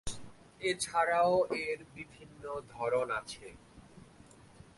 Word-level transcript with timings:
এছাড়াও 0.61 1.33
এর 1.61 1.79
বিভিন্ন 1.95 2.43
ধরন 2.69 3.07
আছে। 3.11 3.47